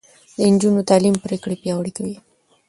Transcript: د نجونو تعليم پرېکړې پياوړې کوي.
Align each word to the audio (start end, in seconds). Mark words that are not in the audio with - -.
د 0.35 0.37
نجونو 0.53 0.81
تعليم 0.89 1.15
پرېکړې 1.25 1.55
پياوړې 1.61 1.91
کوي. 1.97 2.15